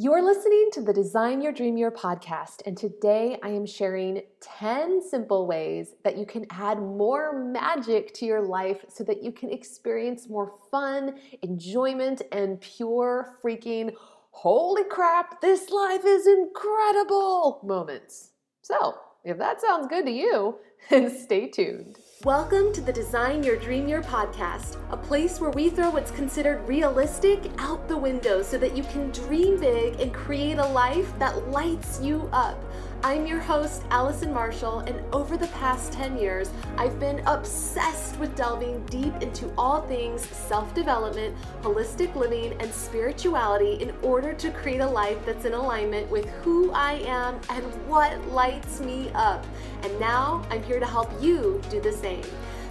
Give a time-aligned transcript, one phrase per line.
[0.00, 5.02] You're listening to the Design Your Dream Year podcast, and today I am sharing 10
[5.02, 9.50] simple ways that you can add more magic to your life so that you can
[9.50, 13.92] experience more fun, enjoyment, and pure freaking
[14.30, 18.30] holy crap, this life is incredible moments.
[18.62, 18.94] So,
[19.24, 20.58] if that sounds good to you,
[20.90, 21.98] then stay tuned.
[22.24, 26.66] Welcome to the Design Your Dream Year podcast, a place where we throw what's considered
[26.66, 31.48] realistic out the window so that you can dream big and create a life that
[31.50, 32.60] lights you up.
[33.04, 38.34] I'm your host, Allison Marshall, and over the past 10 years, I've been obsessed with
[38.34, 44.80] delving deep into all things self development, holistic living, and spirituality in order to create
[44.80, 49.46] a life that's in alignment with who I am and what lights me up.
[49.84, 52.24] And now I'm here to help you do the same.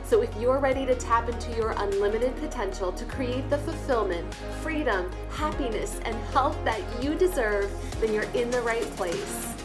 [0.04, 5.09] So, if you're ready to tap into your unlimited potential to create the fulfillment, freedom,
[5.30, 7.71] happiness, and health that you deserve,
[8.02, 9.56] then you're in the right place.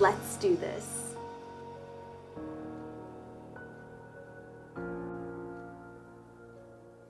[0.00, 1.04] Let's do this.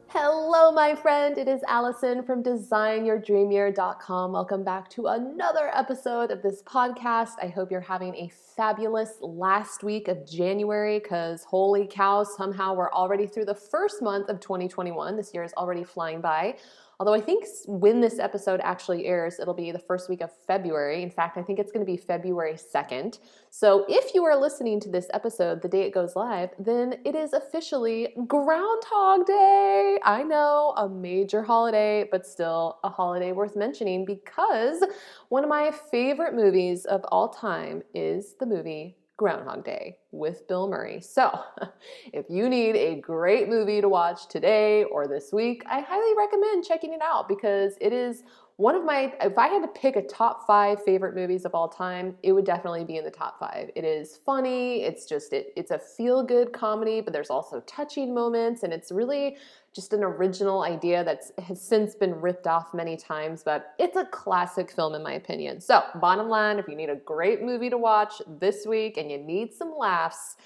[0.08, 1.38] Hello, my friend.
[1.38, 4.32] It is Allison from designyourdreamyear.com.
[4.32, 7.32] Welcome back to another episode of this podcast.
[7.42, 12.92] I hope you're having a fabulous last week of January because holy cow, somehow we're
[12.92, 15.16] already through the first month of 2021.
[15.16, 16.56] This year is already flying by.
[17.00, 21.02] Although I think when this episode actually airs, it'll be the first week of February.
[21.02, 23.18] In fact, I think it's going to be February 2nd.
[23.50, 27.14] So if you are listening to this episode the day it goes live, then it
[27.14, 29.98] is officially Groundhog Day.
[30.04, 34.82] I know, a major holiday, but still a holiday worth mentioning because
[35.28, 40.68] one of my favorite movies of all time is the movie Groundhog Day with Bill
[40.68, 41.00] Murray.
[41.00, 41.30] So,
[42.12, 46.64] if you need a great movie to watch today or this week, I highly recommend
[46.64, 48.24] checking it out because it is
[48.56, 51.68] one of my, if I had to pick a top five favorite movies of all
[51.68, 53.70] time, it would definitely be in the top five.
[53.74, 58.14] It is funny, it's just, it, it's a feel good comedy, but there's also touching
[58.14, 59.36] moments, and it's really
[59.74, 64.04] just an original idea that has since been ripped off many times, but it's a
[64.06, 65.60] classic film in my opinion.
[65.60, 69.18] So, bottom line, if you need a great movie to watch this week and you
[69.18, 70.36] need some laughs,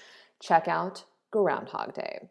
[0.41, 2.27] check out Groundhog Day.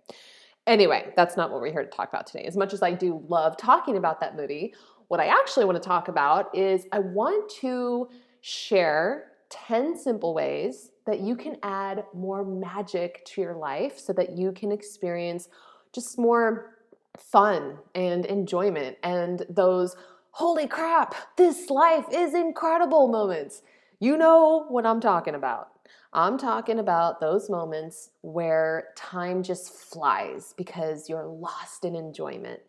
[0.66, 2.44] Anyway, that's not what we're here to talk about today.
[2.44, 4.74] As much as I do love talking about that movie,
[5.06, 8.08] what I actually want to talk about is I want to
[8.40, 14.36] share 10 simple ways that you can add more magic to your life so that
[14.36, 15.48] you can experience
[15.94, 16.77] just more
[17.18, 19.96] fun and enjoyment and those
[20.30, 23.62] holy crap, this life is incredible moments.
[23.98, 25.70] You know what I'm talking about.
[26.12, 32.60] I'm talking about those moments where time just flies because you're lost in enjoyment.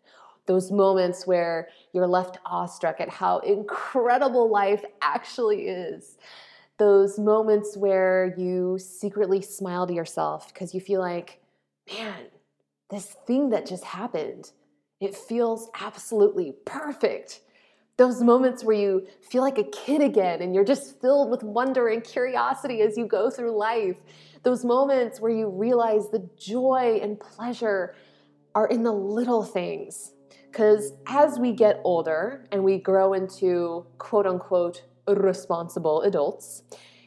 [0.46, 6.18] Those moments where you're left awestruck at how incredible life actually is.
[6.76, 11.40] Those moments where you secretly smile to yourself because you feel like,
[11.88, 12.26] man,
[12.90, 14.50] this thing that just happened,
[15.00, 17.40] it feels absolutely perfect.
[17.96, 21.88] Those moments where you feel like a kid again and you're just filled with wonder
[21.88, 23.96] and curiosity as you go through life.
[24.42, 27.94] Those moments where you realize the joy and pleasure
[28.54, 30.12] are in the little things.
[30.50, 36.62] Because as we get older and we grow into quote unquote responsible adults,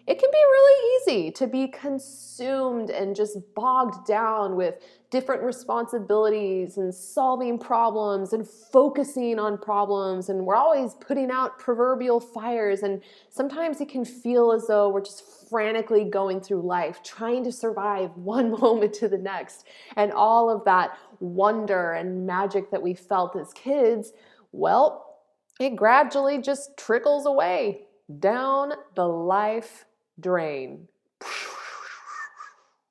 [0.05, 4.75] it can be really easy to be consumed and just bogged down with
[5.09, 10.27] different responsibilities and solving problems and focusing on problems.
[10.27, 12.83] And we're always putting out proverbial fires.
[12.83, 17.51] And sometimes it can feel as though we're just frantically going through life, trying to
[17.51, 19.67] survive one moment to the next.
[19.95, 24.11] And all of that wonder and magic that we felt as kids,
[24.51, 25.21] well,
[25.61, 27.83] it gradually just trickles away
[28.19, 29.85] down the life
[30.19, 30.87] drain.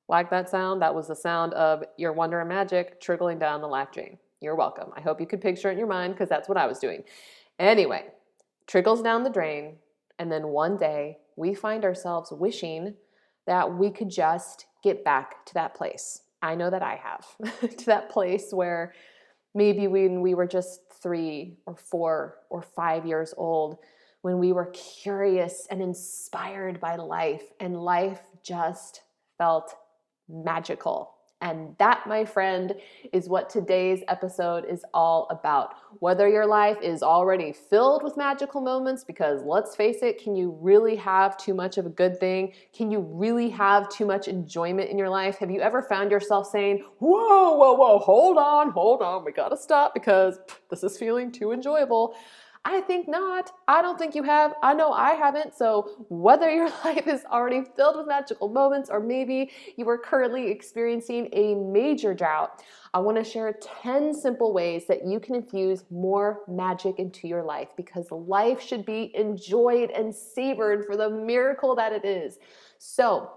[0.09, 0.81] Like that sound?
[0.81, 4.17] That was the sound of your wonder and magic trickling down the life drain.
[4.41, 4.91] You're welcome.
[4.95, 7.03] I hope you could picture it in your mind because that's what I was doing.
[7.57, 8.05] Anyway,
[8.67, 9.77] trickles down the drain,
[10.19, 12.95] and then one day we find ourselves wishing
[13.47, 16.21] that we could just get back to that place.
[16.41, 18.93] I know that I have, to that place where
[19.55, 23.77] maybe when we were just three or four or five years old,
[24.23, 29.03] when we were curious and inspired by life, and life just
[29.37, 29.75] felt
[30.29, 31.13] magical.
[31.41, 32.73] And that, my friend,
[33.11, 35.75] is what today's episode is all about.
[35.99, 40.57] Whether your life is already filled with magical moments, because let's face it, can you
[40.61, 42.53] really have too much of a good thing?
[42.73, 45.37] Can you really have too much enjoyment in your life?
[45.39, 49.57] Have you ever found yourself saying, Whoa, whoa, whoa, hold on, hold on, we gotta
[49.57, 52.15] stop because this is feeling too enjoyable?
[52.65, 53.51] I think not.
[53.67, 54.53] I don't think you have.
[54.63, 55.53] I know I haven't.
[55.53, 60.49] So, whether your life is already filled with magical moments or maybe you are currently
[60.49, 62.63] experiencing a major drought,
[62.93, 67.43] I want to share 10 simple ways that you can infuse more magic into your
[67.43, 72.37] life because life should be enjoyed and savored for the miracle that it is.
[72.77, 73.29] So,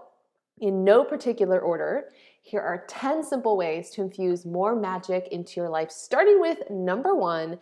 [0.59, 2.05] in no particular order,
[2.41, 7.13] here are 10 simple ways to infuse more magic into your life, starting with number
[7.13, 7.59] one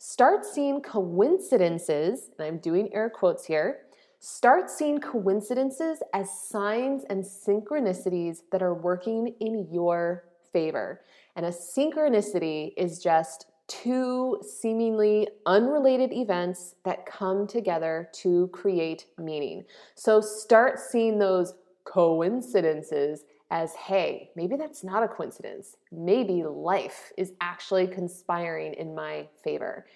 [0.00, 3.80] start seeing coincidences, and I'm doing air quotes here.
[4.18, 10.24] Start seeing coincidences as signs and synchronicities that are working in your
[10.54, 11.02] favor.
[11.36, 19.64] And a synchronicity is just two seemingly unrelated events that come together to create meaning.
[19.96, 21.52] So start seeing those
[21.84, 25.76] coincidences as hey, maybe that's not a coincidence.
[25.90, 29.86] Maybe life is actually conspiring in my favor.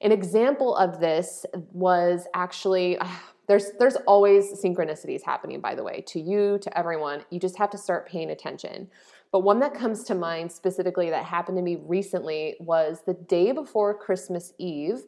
[0.00, 2.98] An example of this was actually
[3.46, 7.24] there's there's always synchronicities happening by the way to you to everyone.
[7.30, 8.88] You just have to start paying attention.
[9.32, 13.50] But one that comes to mind specifically that happened to me recently was the day
[13.50, 15.02] before Christmas Eve.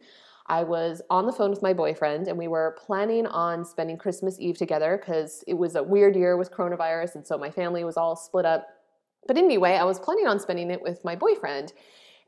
[0.48, 4.38] I was on the phone with my boyfriend and we were planning on spending Christmas
[4.38, 7.96] Eve together because it was a weird year with coronavirus and so my family was
[7.96, 8.69] all split up.
[9.26, 11.72] But anyway, I was planning on spending it with my boyfriend.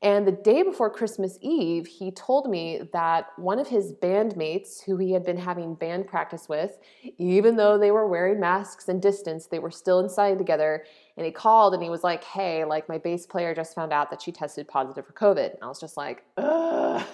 [0.01, 4.97] And the day before Christmas Eve, he told me that one of his bandmates, who
[4.97, 6.79] he had been having band practice with,
[7.19, 10.85] even though they were wearing masks and distance, they were still inside together.
[11.17, 14.09] And he called and he was like, Hey, like my bass player just found out
[14.11, 15.55] that she tested positive for COVID.
[15.55, 17.05] And I was just like, Ugh,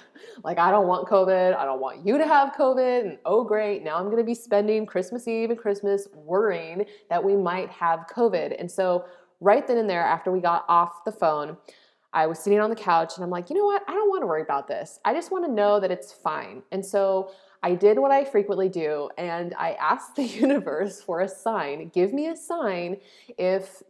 [0.42, 1.56] like I don't want COVID.
[1.56, 3.00] I don't want you to have COVID.
[3.00, 3.82] And oh, great.
[3.82, 8.00] Now I'm going to be spending Christmas Eve and Christmas worrying that we might have
[8.14, 8.60] COVID.
[8.60, 9.06] And so,
[9.40, 11.56] right then and there, after we got off the phone,
[12.14, 13.82] I was sitting on the couch and I'm like, you know what?
[13.88, 15.00] I don't want to worry about this.
[15.04, 16.62] I just want to know that it's fine.
[16.70, 17.32] And so
[17.62, 21.90] I did what I frequently do and I asked the universe for a sign.
[21.92, 22.98] Give me a sign
[23.36, 23.82] if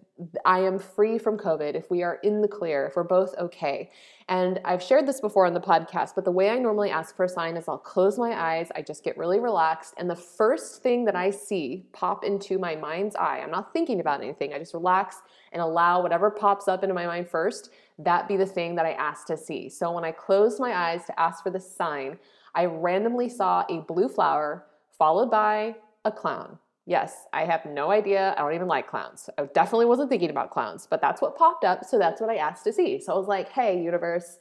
[0.45, 3.91] I am free from COVID, if we are in the clear, if we're both okay.
[4.29, 7.25] And I've shared this before on the podcast, but the way I normally ask for
[7.25, 10.83] a sign is I'll close my eyes, I just get really relaxed, and the first
[10.83, 14.59] thing that I see pop into my mind's eye, I'm not thinking about anything, I
[14.59, 15.17] just relax
[15.53, 18.93] and allow whatever pops up into my mind first, that be the thing that I
[18.93, 19.69] asked to see.
[19.69, 22.19] So when I closed my eyes to ask for the sign,
[22.55, 24.67] I randomly saw a blue flower
[24.99, 26.59] followed by a clown.
[26.87, 28.35] Yes, I have no idea.
[28.37, 29.31] I don't even like clowns.
[29.39, 32.37] I definitely wasn't thinking about clowns, but that's what popped up, so that's what I
[32.37, 33.01] asked to see.
[33.01, 34.39] So I was like, "Hey, universe,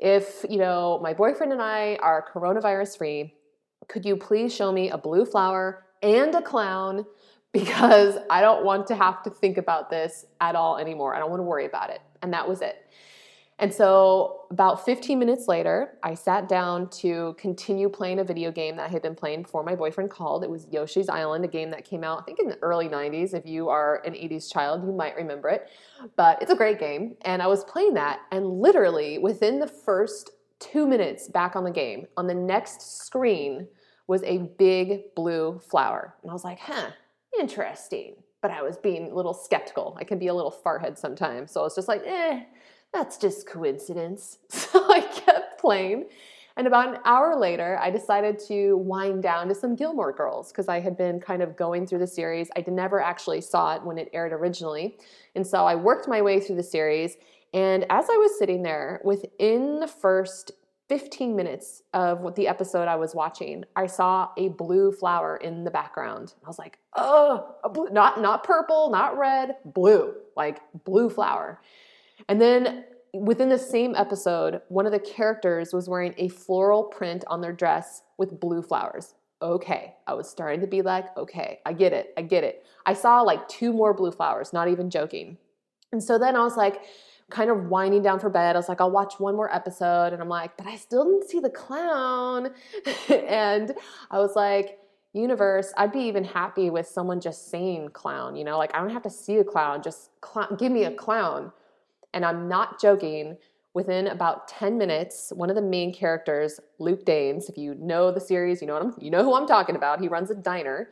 [0.00, 3.34] if, you know, my boyfriend and I are coronavirus free,
[3.88, 7.06] could you please show me a blue flower and a clown
[7.54, 11.14] because I don't want to have to think about this at all anymore.
[11.14, 12.84] I don't want to worry about it." And that was it.
[13.60, 18.76] And so, about 15 minutes later, I sat down to continue playing a video game
[18.76, 20.42] that I had been playing before my boyfriend called.
[20.42, 23.32] It was Yoshi's Island, a game that came out, I think, in the early 90s.
[23.32, 25.70] If you are an 80s child, you might remember it.
[26.16, 27.16] But it's a great game.
[27.22, 31.70] And I was playing that, and literally within the first two minutes back on the
[31.70, 33.68] game, on the next screen
[34.08, 36.14] was a big blue flower.
[36.22, 36.90] And I was like, huh,
[37.40, 38.16] interesting.
[38.42, 39.96] But I was being a little skeptical.
[39.98, 41.50] I can be a little farthead sometimes.
[41.52, 42.44] So I was just like, eh
[42.94, 44.38] that's just coincidence.
[44.48, 46.06] So I kept playing.
[46.56, 50.68] And about an hour later, I decided to wind down to some Gilmore Girls because
[50.68, 52.48] I had been kind of going through the series.
[52.56, 54.96] I never actually saw it when it aired originally.
[55.34, 57.16] And so I worked my way through the series.
[57.52, 60.52] And as I was sitting there, within the first
[60.88, 65.64] 15 minutes of what the episode I was watching, I saw a blue flower in
[65.64, 66.34] the background.
[66.44, 67.54] I was like, oh,
[67.90, 71.60] not, not purple, not red, blue, like blue flower.
[72.28, 77.24] And then within the same episode, one of the characters was wearing a floral print
[77.28, 79.14] on their dress with blue flowers.
[79.40, 82.66] Okay, I was starting to be like, okay, I get it, I get it.
[82.86, 85.38] I saw like two more blue flowers, not even joking.
[85.92, 86.82] And so then I was like,
[87.30, 88.54] kind of winding down for bed.
[88.54, 90.12] I was like, I'll watch one more episode.
[90.12, 92.50] And I'm like, but I still didn't see the clown.
[93.08, 93.74] and
[94.10, 94.78] I was like,
[95.14, 98.90] universe, I'd be even happy with someone just saying clown, you know, like I don't
[98.90, 100.10] have to see a clown, just
[100.58, 101.52] give me a clown.
[102.12, 103.38] And I'm not joking.
[103.74, 108.20] Within about 10 minutes, one of the main characters, Luke Danes, if you know the
[108.20, 110.00] series, you know what I'm, you know who I'm talking about.
[110.00, 110.90] He runs a diner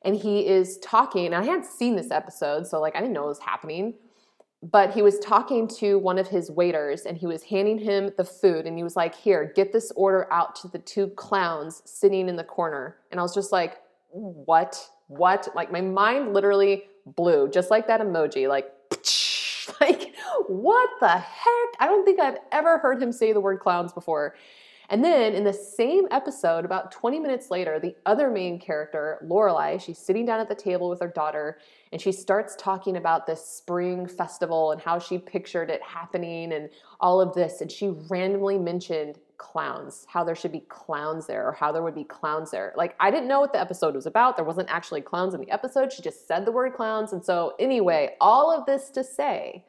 [0.00, 3.24] and he is talking, and I hadn't seen this episode, so like I didn't know
[3.24, 3.94] it was happening.
[4.62, 8.24] But he was talking to one of his waiters and he was handing him the
[8.24, 12.28] food and he was like, Here, get this order out to the two clowns sitting
[12.28, 12.96] in the corner.
[13.10, 13.78] And I was just like,
[14.10, 14.88] What?
[15.08, 15.48] What?
[15.54, 18.72] Like my mind literally blew, just like that emoji, like
[19.80, 20.14] like,
[20.46, 21.70] what the heck?
[21.80, 24.34] I don't think I've ever heard him say the word clowns before.
[24.88, 29.80] And then in the same episode, about 20 minutes later, the other main character, Lorelai,
[29.80, 31.58] she's sitting down at the table with her daughter
[31.92, 36.70] and she starts talking about this spring festival and how she pictured it happening and
[37.00, 37.60] all of this.
[37.60, 41.94] And she randomly mentioned clowns, how there should be clowns there or how there would
[41.94, 42.72] be clowns there.
[42.76, 44.36] Like, I didn't know what the episode was about.
[44.36, 45.92] There wasn't actually clowns in the episode.
[45.92, 47.12] She just said the word clowns.
[47.12, 49.66] And so, anyway, all of this to say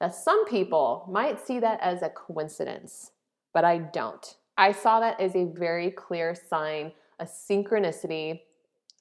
[0.00, 3.10] that some people might see that as a coincidence,
[3.52, 4.36] but I don't.
[4.56, 8.40] I saw that as a very clear sign, a synchronicity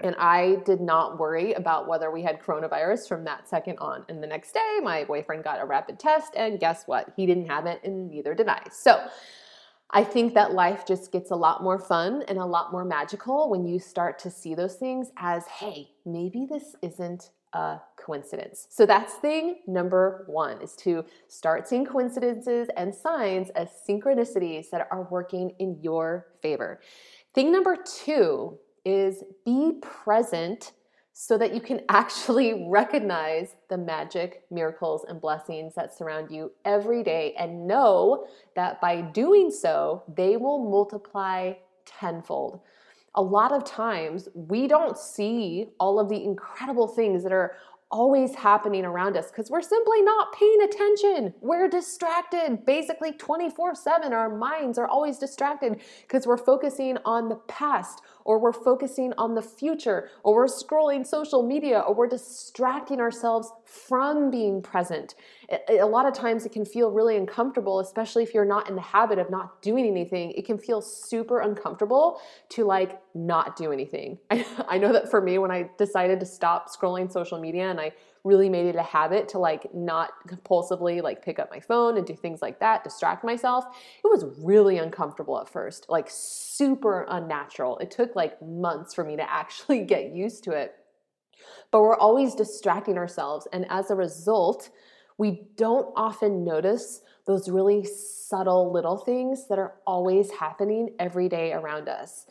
[0.01, 4.05] and I did not worry about whether we had coronavirus from that second on.
[4.09, 7.13] And the next day, my boyfriend got a rapid test, and guess what?
[7.15, 8.61] He didn't have it, and neither did I.
[8.71, 9.01] So
[9.91, 13.49] I think that life just gets a lot more fun and a lot more magical
[13.49, 18.67] when you start to see those things as hey, maybe this isn't a coincidence.
[18.69, 24.87] So that's thing number one is to start seeing coincidences and signs as synchronicities that
[24.89, 26.79] are working in your favor.
[27.33, 30.71] Thing number two is be present
[31.13, 37.03] so that you can actually recognize the magic, miracles, and blessings that surround you every
[37.03, 41.53] day and know that by doing so, they will multiply
[41.85, 42.61] tenfold.
[43.15, 47.57] A lot of times, we don't see all of the incredible things that are
[47.91, 51.33] always happening around us because we're simply not paying attention.
[51.41, 54.13] We're distracted basically 24 7.
[54.13, 59.35] Our minds are always distracted because we're focusing on the past or we're focusing on
[59.35, 65.15] the future or we're scrolling social media or we're distracting ourselves from being present.
[65.69, 68.81] A lot of times it can feel really uncomfortable, especially if you're not in the
[68.81, 70.31] habit of not doing anything.
[70.31, 74.17] It can feel super uncomfortable to like not do anything.
[74.31, 77.91] I, know that for me, when I decided to stop scrolling social media and I
[78.23, 82.05] really made it a habit to like not compulsively like pick up my phone and
[82.05, 83.65] do things like that, distract myself.
[84.03, 87.77] It was really uncomfortable at first, like super unnatural.
[87.79, 90.75] It took like months for me to actually get used to it.
[91.71, 93.47] But we're always distracting ourselves.
[93.51, 94.69] And as a result,
[95.17, 101.53] we don't often notice those really subtle little things that are always happening every day
[101.53, 102.25] around us.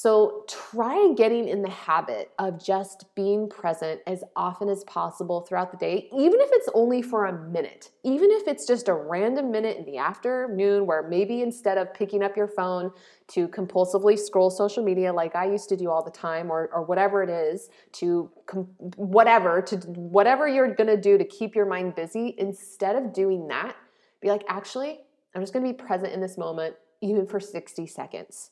[0.00, 5.72] So try getting in the habit of just being present as often as possible throughout
[5.72, 9.50] the day, even if it's only for a minute, even if it's just a random
[9.50, 12.92] minute in the afternoon where maybe instead of picking up your phone
[13.26, 16.84] to compulsively scroll social media like I used to do all the time or, or
[16.84, 21.66] whatever it is to com- whatever to whatever you're going to do to keep your
[21.66, 23.74] mind busy instead of doing that
[24.20, 25.00] be like actually
[25.34, 28.50] I'm just going to be present in this moment even for 60 seconds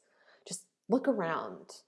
[0.89, 1.83] Look around.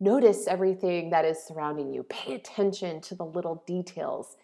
[0.00, 2.02] Notice everything that is surrounding you.
[2.04, 4.36] Pay attention to the little details.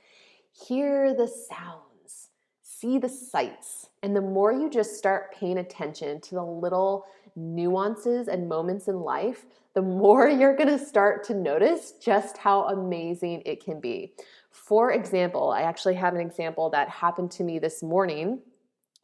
[0.52, 2.28] Hear the sounds.
[2.62, 3.88] See the sights.
[4.02, 9.00] And the more you just start paying attention to the little nuances and moments in
[9.00, 14.12] life, the more you're going to start to notice just how amazing it can be.
[14.50, 18.40] For example, I actually have an example that happened to me this morning.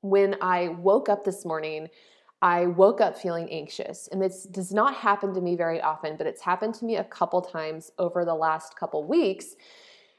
[0.01, 1.89] When I woke up this morning,
[2.43, 4.09] I woke up feeling anxious.
[4.11, 7.05] And this does not happen to me very often, but it's happened to me a
[7.05, 9.55] couple times over the last couple weeks.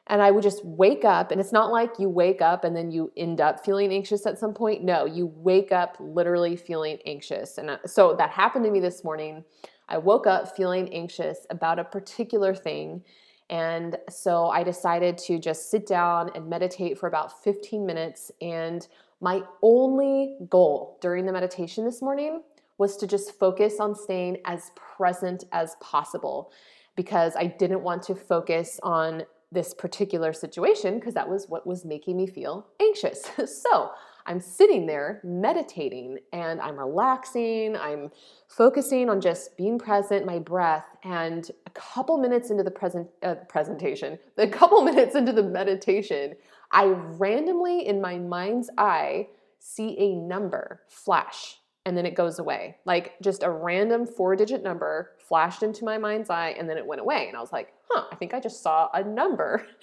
[0.07, 2.91] And I would just wake up, and it's not like you wake up and then
[2.91, 4.83] you end up feeling anxious at some point.
[4.83, 7.57] No, you wake up literally feeling anxious.
[7.57, 9.43] And uh, so that happened to me this morning.
[9.87, 13.03] I woke up feeling anxious about a particular thing.
[13.49, 18.31] And so I decided to just sit down and meditate for about 15 minutes.
[18.41, 18.87] And
[19.23, 22.41] my only goal during the meditation this morning
[22.77, 26.51] was to just focus on staying as present as possible
[26.97, 31.85] because I didn't want to focus on this particular situation because that was what was
[31.85, 33.23] making me feel anxious.
[33.63, 33.91] so
[34.25, 38.11] I'm sitting there meditating and I'm relaxing, I'm
[38.49, 43.35] focusing on just being present, my breath, and a couple minutes into the present uh,
[43.47, 46.35] presentation, a couple minutes into the meditation,
[46.73, 52.77] I randomly in my mind's eye see a number flash and then it goes away.
[52.85, 56.85] Like just a random four digit number flashed into my mind's eye and then it
[56.85, 57.27] went away.
[57.27, 59.65] And I was like, huh, I think I just saw a number.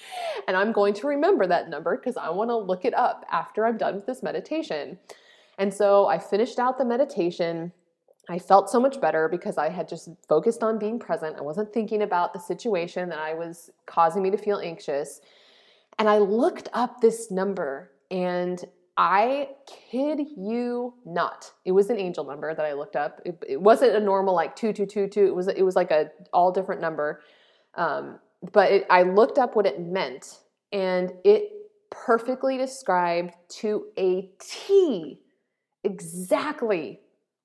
[0.48, 3.66] And I'm going to remember that number because I want to look it up after
[3.66, 4.98] I'm done with this meditation.
[5.58, 7.70] And so I finished out the meditation.
[8.28, 11.36] I felt so much better because I had just focused on being present.
[11.36, 15.20] I wasn't thinking about the situation that I was causing me to feel anxious.
[16.00, 18.64] And I looked up this number and
[18.96, 19.50] I
[19.90, 21.52] kid you not.
[21.66, 23.20] It was an angel number that I looked up.
[23.26, 25.26] It, it wasn't a normal like two two two two.
[25.26, 27.20] It was it was like a all different number.
[27.74, 28.18] Um,
[28.50, 30.38] but it, I looked up what it meant,
[30.72, 31.50] and it
[31.90, 35.20] perfectly described to a T
[35.84, 37.00] exactly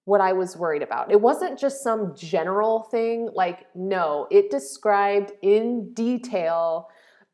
[0.05, 1.11] what I was worried about.
[1.11, 3.29] It wasn't just some general thing.
[3.33, 6.87] Like, no, it described in detail,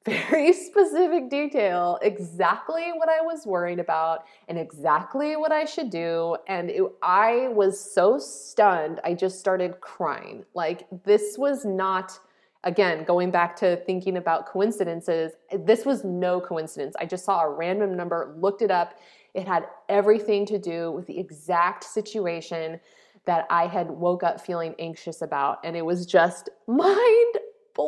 [0.05, 6.37] very specific detail, exactly what I was worried about and exactly what I should do.
[6.47, 10.45] And it, I was so stunned, I just started crying.
[10.53, 12.19] Like, this was not.
[12.63, 15.31] Again, going back to thinking about coincidences,
[15.65, 16.93] this was no coincidence.
[16.99, 18.99] I just saw a random number, looked it up,
[19.33, 22.79] it had everything to do with the exact situation
[23.25, 25.59] that I had woke up feeling anxious about.
[25.63, 27.35] And it was just mind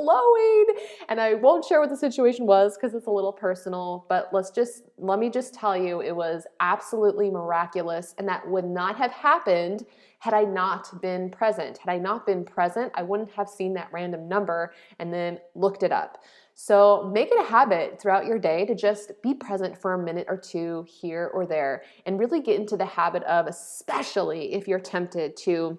[0.02, 0.66] blowing.
[1.10, 4.50] And I won't share what the situation was because it's a little personal, but let's
[4.50, 8.16] just, let me just tell you, it was absolutely miraculous.
[8.18, 9.86] And that would not have happened
[10.20, 11.78] had I not been present.
[11.78, 15.84] Had I not been present, I wouldn't have seen that random number and then looked
[15.84, 16.24] it up.
[16.54, 20.28] So make it a habit throughout your day to just be present for a minute
[20.30, 24.80] or two here or there and really get into the habit of, especially if you're
[24.80, 25.78] tempted to,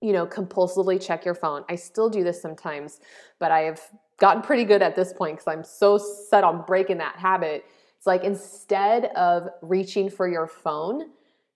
[0.00, 1.64] you know, compulsively check your phone.
[1.68, 3.00] I still do this sometimes,
[3.38, 3.80] but I have
[4.18, 7.64] gotten pretty good at this point because I'm so set on breaking that habit.
[7.96, 11.10] It's like instead of reaching for your phone,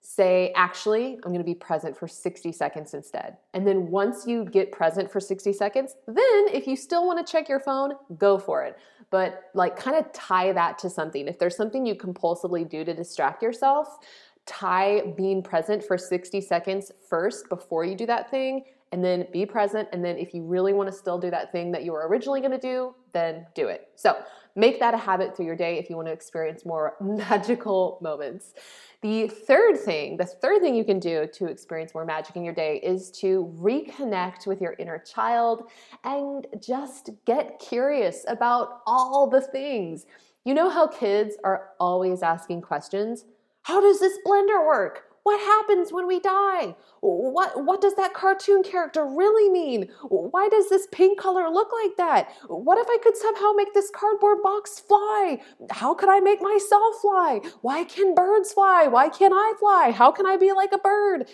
[0.05, 3.37] say, actually, I'm going to be present for 60 seconds instead.
[3.55, 7.31] And then once you get present for 60 seconds, then if you still want to
[7.31, 8.77] check your phone, go for it.
[9.09, 11.27] But like kind of tie that to something.
[11.27, 13.97] If there's something you compulsively do to distract yourself,
[14.45, 19.45] tie being present for 60 seconds first before you do that thing and then be
[19.45, 19.89] present.
[19.91, 22.39] And then if you really want to still do that thing that you were originally
[22.39, 23.89] going to do, then do it.
[23.95, 24.15] So
[24.55, 28.53] make that a habit through your day if you want to experience more magical moments.
[29.01, 32.53] The third thing, the third thing you can do to experience more magic in your
[32.53, 35.69] day is to reconnect with your inner child
[36.03, 40.05] and just get curious about all the things.
[40.45, 43.25] You know how kids are always asking questions?
[43.65, 45.05] How does this blender work?
[45.23, 46.75] What happens when we die?
[47.01, 49.89] What, what does that cartoon character really mean?
[50.03, 52.29] Why does this pink color look like that?
[52.47, 55.41] What if I could somehow make this cardboard box fly?
[55.71, 57.41] How could I make myself fly?
[57.61, 58.85] Why can birds fly?
[58.87, 59.89] Why can't I fly?
[59.89, 61.27] How can I be like a bird?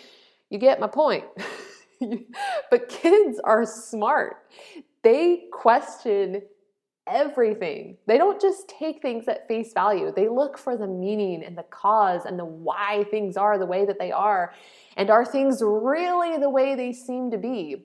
[0.48, 1.24] You get my point.
[2.70, 4.36] but kids are smart.
[5.02, 6.40] They question
[7.12, 7.98] everything.
[8.06, 10.12] They don't just take things at face value.
[10.14, 13.84] They look for the meaning and the cause and the why things are the way
[13.84, 14.54] that they are.
[14.96, 17.84] And are things really the way they seem to be?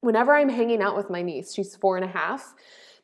[0.00, 2.54] Whenever I'm hanging out with my niece, she's four and a half,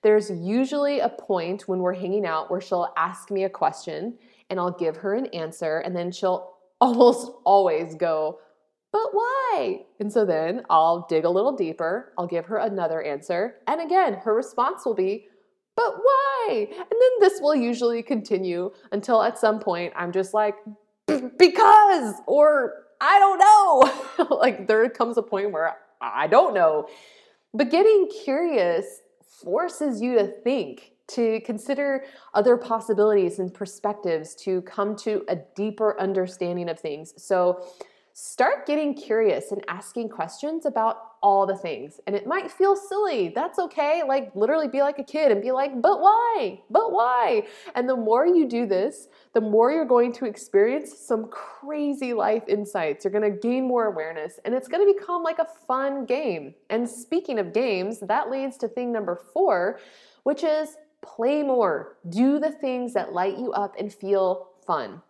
[0.02, 4.18] there's usually a point when we're hanging out where she'll ask me a question
[4.50, 8.38] and I'll give her an answer, and then she'll almost always go,
[8.92, 9.84] but why?
[9.98, 14.14] And so then I'll dig a little deeper, I'll give her another answer, and again,
[14.14, 15.26] her response will be,
[15.76, 16.66] but why?
[16.70, 20.56] And then this will usually continue until at some point I'm just like,
[21.06, 24.36] because, or I don't know.
[24.36, 26.88] like there comes a point where I don't know.
[27.54, 34.96] But getting curious forces you to think, to consider other possibilities and perspectives, to come
[34.96, 37.12] to a deeper understanding of things.
[37.16, 37.66] So
[38.14, 42.00] start getting curious and asking questions about all the things.
[42.06, 43.32] And it might feel silly.
[43.34, 44.02] That's okay.
[44.06, 46.60] Like, literally be like a kid and be like, but why?
[46.68, 47.46] But why?
[47.74, 52.42] And the more you do this, the more you're going to experience some crazy life
[52.48, 53.04] insights.
[53.04, 56.54] You're going to gain more awareness and it's going to become like a fun game.
[56.70, 59.78] And speaking of games, that leads to thing number four,
[60.24, 61.96] which is play more.
[62.08, 65.02] Do the things that light you up and feel fun.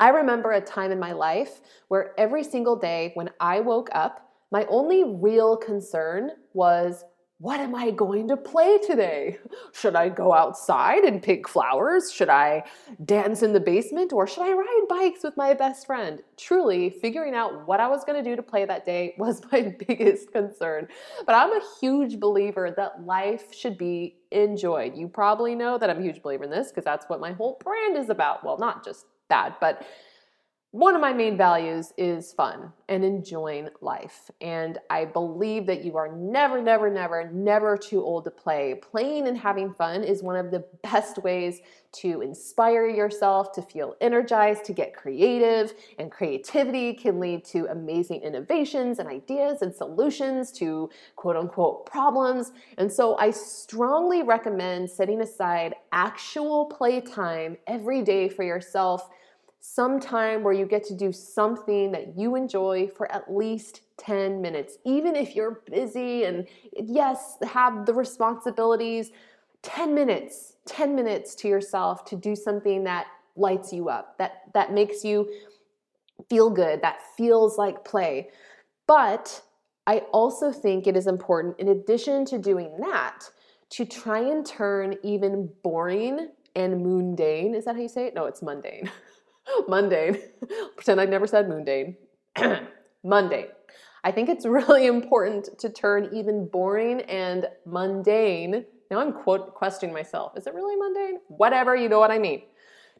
[0.00, 4.32] I remember a time in my life where every single day when I woke up,
[4.50, 7.04] my only real concern was
[7.36, 9.38] what am I going to play today?
[9.72, 12.12] Should I go outside and pick flowers?
[12.12, 12.64] Should I
[13.04, 14.12] dance in the basement?
[14.12, 16.22] Or should I ride bikes with my best friend?
[16.36, 19.74] Truly, figuring out what I was going to do to play that day was my
[19.86, 20.88] biggest concern.
[21.24, 24.96] But I'm a huge believer that life should be enjoyed.
[24.96, 27.58] You probably know that I'm a huge believer in this because that's what my whole
[27.62, 28.44] brand is about.
[28.44, 29.86] Well, not just that, but
[30.72, 34.30] one of my main values is fun and enjoying life.
[34.40, 38.74] And I believe that you are never, never, never, never too old to play.
[38.80, 41.60] Playing and having fun is one of the best ways
[41.94, 45.74] to inspire yourself, to feel energized, to get creative.
[45.98, 52.52] And creativity can lead to amazing innovations and ideas and solutions to quote unquote problems.
[52.78, 59.10] And so I strongly recommend setting aside actual playtime every day for yourself
[59.60, 64.40] some time where you get to do something that you enjoy for at least 10
[64.40, 64.78] minutes.
[64.84, 69.10] Even if you're busy and, yes, have the responsibilities,
[69.62, 74.72] 10 minutes, 10 minutes to yourself to do something that lights you up, that, that
[74.72, 75.30] makes you
[76.30, 78.30] feel good, that feels like play.
[78.86, 79.42] But
[79.86, 83.20] I also think it is important, in addition to doing that,
[83.70, 87.54] to try and turn even boring and mundane.
[87.54, 88.14] Is that how you say it?
[88.14, 88.90] No, it's mundane.
[89.68, 90.18] mundane.
[90.76, 91.96] Pretend I never said mundane.
[93.04, 93.48] mundane.
[94.02, 98.64] I think it's really important to turn even boring and mundane.
[98.90, 100.36] Now I'm quote questioning myself.
[100.36, 101.20] Is it really mundane?
[101.28, 102.42] Whatever, you know what I mean.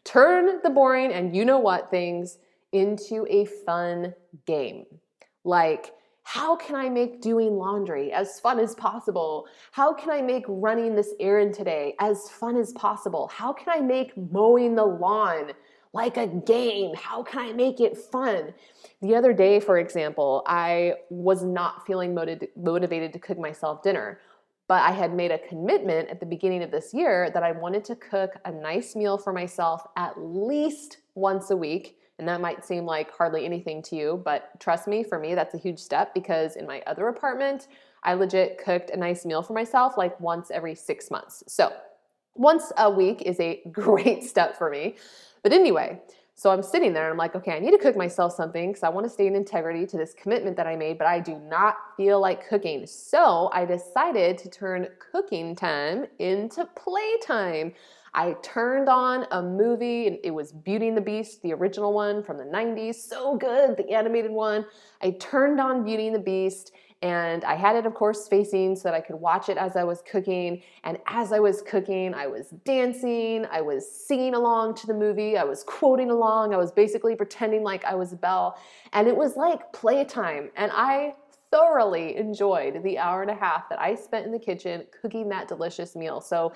[0.05, 2.39] Turn the boring and you know what things
[2.73, 4.15] into a fun
[4.47, 4.87] game.
[5.45, 9.47] Like, how can I make doing laundry as fun as possible?
[9.73, 13.29] How can I make running this errand today as fun as possible?
[13.35, 15.53] How can I make mowing the lawn
[15.93, 16.95] like a game?
[16.95, 18.55] How can I make it fun?
[19.03, 24.21] The other day, for example, I was not feeling motivated to cook myself dinner,
[24.69, 27.85] but I had made a commitment at the beginning of this year that I wanted
[27.87, 32.67] to cook a nice meal for myself at least once a week and that might
[32.67, 36.13] seem like hardly anything to you, but trust me, for me, that's a huge step
[36.13, 37.67] because in my other apartment,
[38.03, 41.43] I legit cooked a nice meal for myself like once every six months.
[41.49, 41.73] So
[42.35, 44.97] once a week is a great step for me.
[45.43, 46.01] But anyway,
[46.35, 48.83] so I'm sitting there and I'm like, okay, I need to cook myself something because
[48.83, 51.39] I want to stay in integrity to this commitment that I made, but I do
[51.39, 52.87] not feel like cooking.
[52.87, 57.75] So I decided to turn cooking time into playtime.
[58.15, 62.23] I turned on a movie, and it was Beauty and the Beast, the original one
[62.23, 62.95] from the 90s.
[62.95, 64.65] So good, the animated one.
[65.03, 68.85] I turned on Beauty and the Beast, and I had it, of course, facing so
[68.85, 70.63] that I could watch it as I was cooking.
[70.85, 75.39] And as I was cooking, I was dancing, I was singing along to the movie,
[75.39, 78.59] I was quoting along, I was basically pretending like I was Belle.
[78.93, 80.51] And it was like playtime.
[80.57, 81.15] And I
[81.51, 85.49] thoroughly enjoyed the hour and a half that I spent in the kitchen cooking that
[85.49, 86.21] delicious meal.
[86.21, 86.53] So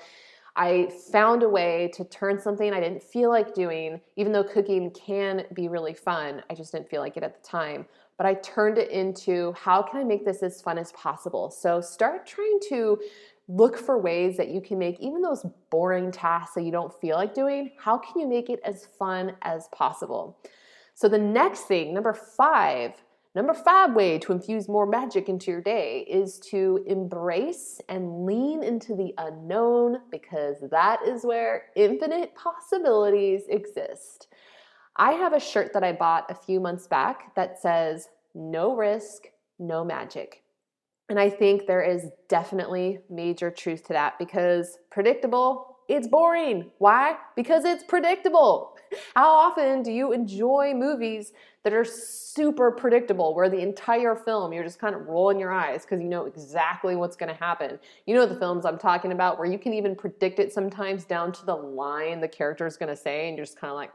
[0.55, 4.89] I found a way to turn something I didn't feel like doing, even though cooking
[4.91, 6.43] can be really fun.
[6.49, 7.87] I just didn't feel like it at the time.
[8.17, 11.51] But I turned it into how can I make this as fun as possible?
[11.51, 12.99] So start trying to
[13.47, 17.15] look for ways that you can make even those boring tasks that you don't feel
[17.17, 20.39] like doing, how can you make it as fun as possible?
[20.95, 22.93] So the next thing, number five,
[23.35, 28.63] Number five way to infuse more magic into your day is to embrace and lean
[28.63, 34.29] into the unknown because that is where infinite possibilities exist.
[34.97, 39.27] I have a shirt that I bought a few months back that says, No risk,
[39.59, 40.43] no magic.
[41.09, 46.71] And I think there is definitely major truth to that because predictable, it's boring.
[46.79, 47.17] Why?
[47.35, 48.75] Because it's predictable.
[49.15, 54.63] How often do you enjoy movies that are super predictable, where the entire film you're
[54.63, 57.79] just kind of rolling your eyes because you know exactly what's going to happen.
[58.05, 61.31] You know the films I'm talking about where you can even predict it sometimes down
[61.33, 63.91] to the line the character is going to say, and you're just kind of like,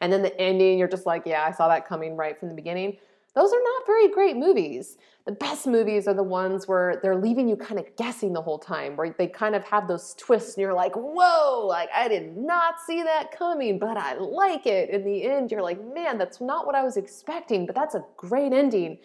[0.00, 2.54] and then the ending, you're just like, yeah, I saw that coming right from the
[2.54, 2.98] beginning.
[3.34, 4.96] Those are not very great movies.
[5.26, 8.58] The best movies are the ones where they're leaving you kind of guessing the whole
[8.58, 12.36] time, where they kind of have those twists and you're like, whoa, like I did
[12.36, 14.88] not see that coming, but I like it.
[14.88, 18.04] In the end, you're like, man, that's not what I was expecting, but that's a
[18.16, 18.98] great ending.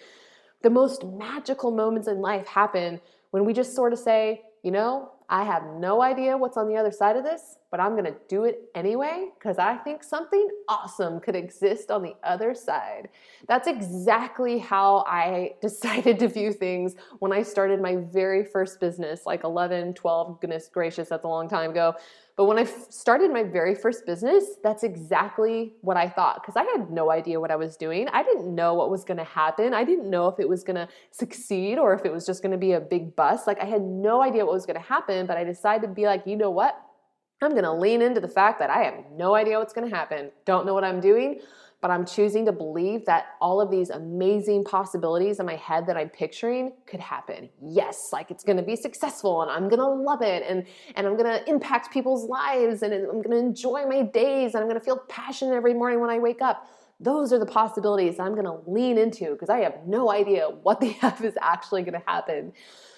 [0.62, 3.02] The most magical moments in life happen
[3.32, 6.76] when we just sort of say, you know, I have no idea what's on the
[6.76, 11.22] other side of this, but I'm gonna do it anyway because I think something awesome
[11.22, 13.08] could exist on the other side.
[13.48, 19.26] That's exactly how I decided to view things when I started my very first business,
[19.26, 21.96] like 11, 12, goodness gracious, that's a long time ago.
[22.38, 26.64] But when I started my very first business, that's exactly what I thought because I
[26.64, 28.08] had no idea what I was doing.
[28.10, 29.74] I didn't know what was going to happen.
[29.74, 32.52] I didn't know if it was going to succeed or if it was just going
[32.52, 33.48] to be a big bust.
[33.48, 36.06] Like I had no idea what was going to happen, but I decided to be
[36.06, 36.82] like, you know what?
[37.44, 39.96] I'm going to lean into the fact that I have no idea what's going to
[39.96, 40.32] happen.
[40.46, 41.42] Don't know what I'm doing
[41.82, 45.98] but I'm choosing to believe that all of these amazing possibilities in my head that
[45.98, 47.50] I'm picturing could happen.
[47.60, 50.66] Yes, like it's gonna be successful and I'm gonna love it and,
[50.96, 54.80] and I'm gonna impact people's lives and I'm gonna enjoy my days and I'm gonna
[54.80, 56.68] feel passionate every morning when I wake up.
[57.00, 60.96] Those are the possibilities I'm gonna lean into because I have no idea what the
[61.02, 62.54] F is actually gonna happen.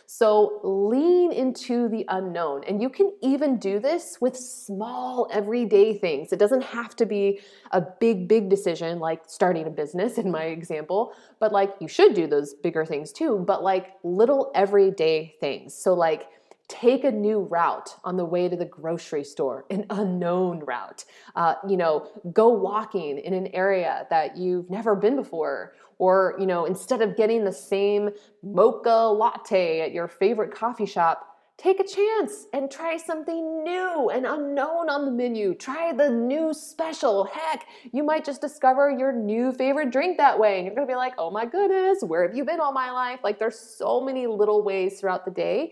[0.05, 2.63] So lean into the unknown.
[2.65, 6.31] And you can even do this with small everyday things.
[6.33, 7.39] It doesn't have to be
[7.71, 12.13] a big, big decision like starting a business in my example, but like you should
[12.13, 15.73] do those bigger things too, but like little everyday things.
[15.73, 16.27] So, like,
[16.67, 21.05] take a new route on the way to the grocery store, an unknown route.
[21.35, 26.45] Uh, you know, go walking in an area that you've never been before, or, you
[26.45, 28.09] know, instead of getting the same
[28.43, 31.25] mocha latte at your favorite coffee shop,
[31.57, 35.53] take a chance and try something new and unknown on the menu.
[35.53, 37.23] Try the new special.
[37.23, 40.57] Heck, you might just discover your new favorite drink that way.
[40.57, 43.21] And you're gonna be like, oh my goodness, where have you been all my life?
[43.23, 45.71] Like, there's so many little ways throughout the day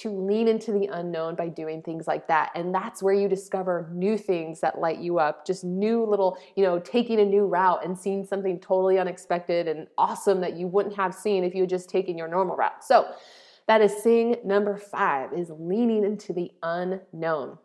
[0.00, 2.50] to lean into the unknown by doing things like that.
[2.54, 6.64] And that's where you discover new things that light you up, just new little, you
[6.64, 10.96] know, taking a new route and seeing something totally unexpected and awesome that you wouldn't
[10.96, 12.84] have seen if you had just taken your normal route.
[12.84, 13.12] So,
[13.66, 17.56] that is thing number five is leaning into the unknown.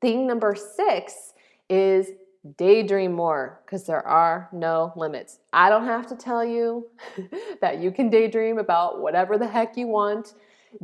[0.00, 1.32] Thing number six
[1.68, 2.10] is
[2.56, 5.40] daydream more because there are no limits.
[5.52, 6.88] I don't have to tell you
[7.60, 10.34] that you can daydream about whatever the heck you want.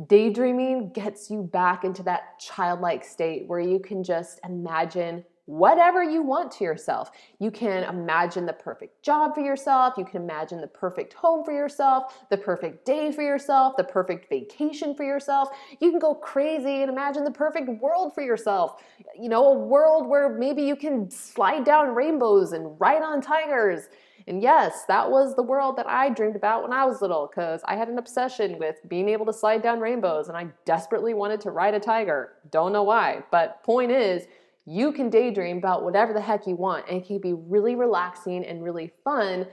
[0.07, 6.21] Daydreaming gets you back into that childlike state where you can just imagine whatever you
[6.21, 7.09] want to yourself.
[7.39, 9.93] You can imagine the perfect job for yourself.
[9.97, 14.27] You can imagine the perfect home for yourself, the perfect day for yourself, the perfect
[14.29, 15.49] vacation for yourself.
[15.79, 18.83] You can go crazy and imagine the perfect world for yourself.
[19.17, 23.87] You know, a world where maybe you can slide down rainbows and ride on tigers.
[24.27, 27.61] And yes, that was the world that I dreamed about when I was little because
[27.65, 31.39] I had an obsession with being able to slide down rainbows and I desperately wanted
[31.41, 32.33] to ride a tiger.
[32.51, 34.27] Don't know why, but point is,
[34.69, 38.43] you can daydream about whatever the heck you want, and it can be really relaxing
[38.45, 39.47] and really fun.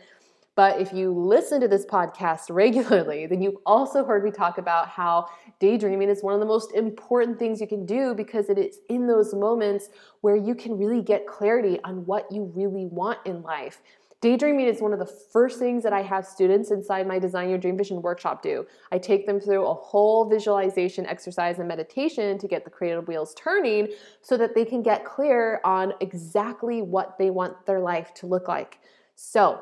[0.57, 4.89] But if you listen to this podcast regularly, then you've also heard me talk about
[4.89, 5.29] how
[5.61, 9.07] daydreaming is one of the most important things you can do because it is in
[9.07, 9.89] those moments
[10.21, 13.83] where you can really get clarity on what you really want in life.
[14.25, 17.59] Daydreaming is one of the first things that I have students inside my Design Your
[17.59, 18.67] Dream Vision workshop do.
[18.91, 23.35] I take them through a whole visualization exercise and meditation to get the creative wheels
[23.35, 23.89] turning
[24.23, 28.49] so that they can get clear on exactly what they want their life to look
[28.49, 28.79] like.
[29.15, 29.61] So,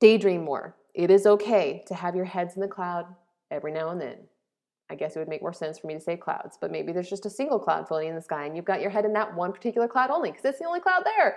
[0.00, 0.74] daydream more.
[0.94, 3.04] It is okay to have your heads in the cloud
[3.50, 4.16] every now and then.
[4.88, 7.10] I guess it would make more sense for me to say clouds, but maybe there's
[7.10, 9.36] just a single cloud floating in the sky and you've got your head in that
[9.36, 11.36] one particular cloud only because it's the only cloud there.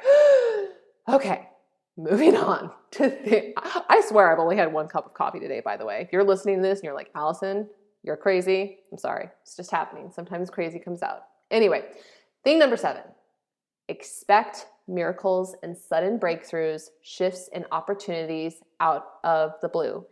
[1.09, 1.49] okay,
[1.97, 5.77] moving on to the, I swear I've only had one cup of coffee today, by
[5.77, 6.01] the way.
[6.01, 7.69] If you're listening to this and you're like, Allison,
[8.03, 9.29] you're crazy, I'm sorry.
[9.41, 10.11] It's just happening.
[10.13, 11.23] Sometimes crazy comes out.
[11.51, 11.85] Anyway,
[12.43, 13.03] thing number seven
[13.87, 20.05] expect miracles and sudden breakthroughs, shifts, and opportunities out of the blue.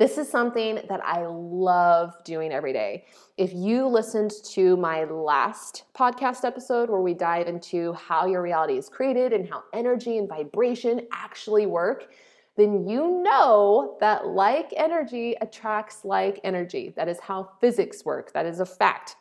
[0.00, 3.04] This is something that I love doing every day.
[3.36, 8.78] If you listened to my last podcast episode where we dive into how your reality
[8.78, 12.14] is created and how energy and vibration actually work,
[12.56, 16.94] then you know that like energy attracts like energy.
[16.96, 18.32] That is how physics work.
[18.32, 19.16] That is a fact.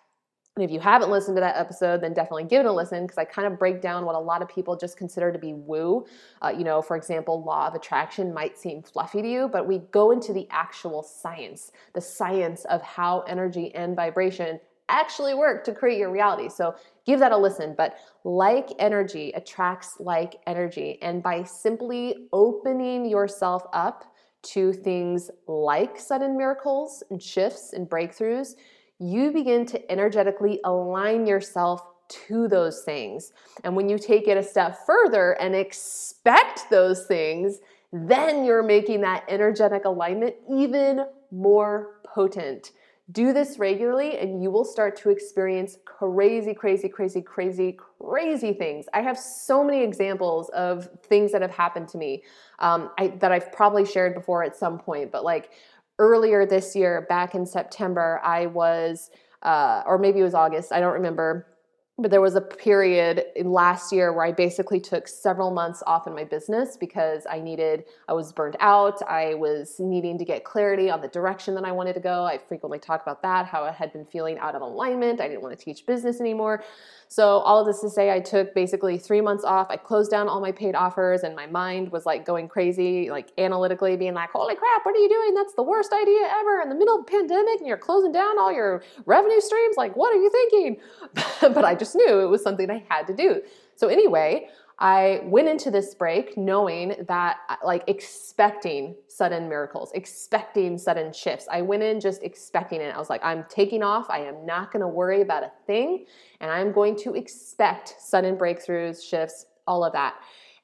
[0.60, 3.18] And if you haven't listened to that episode, then definitely give it a listen because
[3.18, 6.06] I kind of break down what a lot of people just consider to be woo.
[6.42, 9.78] Uh, you know, for example, law of attraction might seem fluffy to you, but we
[9.92, 15.72] go into the actual science, the science of how energy and vibration actually work to
[15.72, 16.50] create your reality.
[16.50, 17.74] So give that a listen.
[17.78, 17.96] But
[18.26, 20.98] like energy attracts like energy.
[21.02, 28.56] And by simply opening yourself up to things like sudden miracles and shifts and breakthroughs,
[29.00, 33.32] you begin to energetically align yourself to those things.
[33.64, 37.60] And when you take it a step further and expect those things,
[37.94, 42.72] then you're making that energetic alignment even more potent.
[43.12, 48.86] Do this regularly and you will start to experience crazy, crazy, crazy, crazy, crazy things.
[48.94, 52.24] I have so many examples of things that have happened to me
[52.60, 55.52] um, I, that I've probably shared before at some point, but like
[56.00, 59.12] earlier this year, back in September, I was,
[59.44, 61.46] uh, or maybe it was August, I don't remember
[62.02, 66.08] but there was a period in last year where I basically took several months off
[66.08, 69.02] in my business because I needed, I was burned out.
[69.08, 72.24] I was needing to get clarity on the direction that I wanted to go.
[72.24, 75.20] I frequently talk about that, how I had been feeling out of alignment.
[75.20, 76.64] I didn't want to teach business anymore.
[77.12, 79.66] So, all of this to say, I took basically three months off.
[79.72, 83.30] I closed down all my paid offers, and my mind was like going crazy, like
[83.40, 85.34] analytically being like, holy crap, what are you doing?
[85.34, 88.54] That's the worst idea ever in the middle of pandemic, and you're closing down all
[88.54, 89.76] your revenue streams.
[89.76, 90.78] Like, what are you thinking?
[91.56, 93.42] but I just knew it was something I had to do.
[93.76, 94.50] So, anyway,
[94.80, 101.48] I went into this break knowing that, like, expecting sudden miracles, expecting sudden shifts.
[101.52, 102.96] I went in just expecting it.
[102.96, 104.10] I was like, I'm taking off.
[104.10, 106.06] I am not going to worry about a thing.
[106.40, 110.16] And I'm going to expect sudden breakthroughs, shifts, all of that.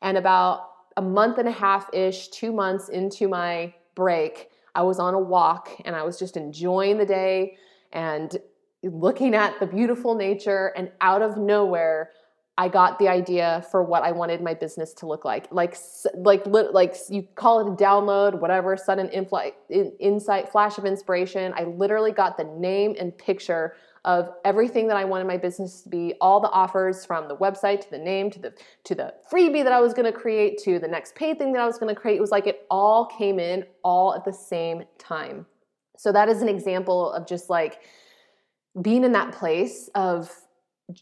[0.02, 5.00] And about a month and a half ish, two months into my break, I was
[5.00, 7.58] on a walk and I was just enjoying the day
[7.92, 8.38] and
[8.84, 12.12] looking at the beautiful nature, and out of nowhere,
[12.58, 15.48] I got the idea for what I wanted my business to look like.
[15.52, 15.76] Like,
[16.16, 21.54] like, like you call it a download, whatever, sudden insight, flash of inspiration.
[21.58, 25.90] I literally got the name and picture of everything that I wanted my business to
[25.90, 29.64] be, all the offers from the website to the name to the to the freebie
[29.64, 31.94] that I was going to create to the next paid thing that I was going
[31.94, 32.18] to create.
[32.18, 35.48] It was like it all came in all at the same time.
[35.98, 37.82] So that is an example of just like
[38.82, 40.32] being in that place of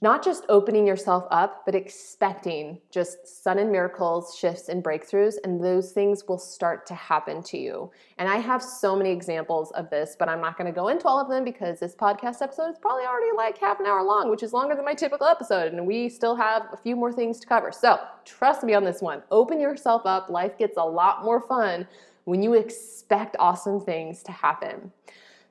[0.01, 5.91] not just opening yourself up, but expecting just sudden miracles, shifts, and breakthroughs, and those
[5.91, 7.91] things will start to happen to you.
[8.17, 11.05] And I have so many examples of this, but I'm not going to go into
[11.05, 14.31] all of them because this podcast episode is probably already like half an hour long,
[14.31, 17.39] which is longer than my typical episode, and we still have a few more things
[17.41, 17.73] to cover.
[17.73, 19.21] So trust me on this one.
[19.31, 20.29] Open yourself up.
[20.29, 21.85] Life gets a lot more fun
[22.23, 24.93] when you expect awesome things to happen.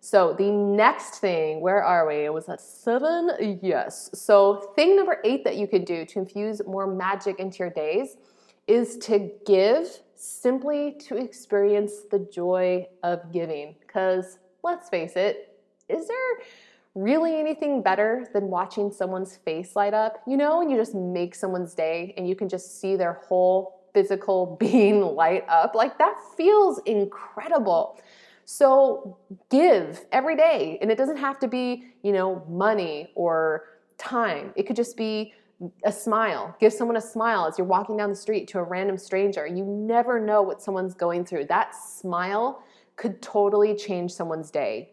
[0.04, 2.24] So the next thing, where are we?
[2.24, 3.60] It was a seven.
[3.62, 4.10] Yes.
[4.12, 8.16] So thing number eight that you could do to infuse more magic into your days
[8.66, 9.86] is to give
[10.16, 13.76] simply to experience the joy of giving.
[13.80, 15.56] Because let's face it,
[15.88, 16.46] is there
[16.96, 20.20] really anything better than watching someone's face light up?
[20.26, 23.86] You know, when you just make someone's day and you can just see their whole
[23.94, 28.00] physical being light up, like that feels incredible.
[28.52, 29.16] So
[29.48, 30.76] give every day.
[30.82, 33.64] And it doesn't have to be, you know, money or
[33.96, 34.52] time.
[34.56, 35.32] It could just be
[35.84, 36.54] a smile.
[36.60, 39.46] Give someone a smile as you're walking down the street to a random stranger.
[39.46, 41.46] You never know what someone's going through.
[41.46, 42.62] That smile
[42.96, 44.90] could totally change someone's day.